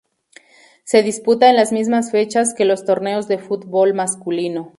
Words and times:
Se 0.83 1.03
disputa 1.03 1.47
en 1.51 1.55
las 1.55 1.71
mismas 1.71 2.09
fechas 2.09 2.55
que 2.55 2.65
los 2.65 2.85
torneos 2.85 3.27
de 3.27 3.37
fútbol 3.37 3.93
masculino. 3.93 4.69